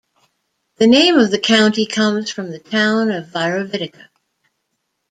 The 0.77 0.87
name 0.87 1.19
of 1.19 1.29
the 1.29 1.37
county 1.37 1.85
comes 1.85 2.31
from 2.31 2.49
the 2.49 2.57
town 2.57 3.11
of 3.11 3.27
Virovitica. 3.27 4.07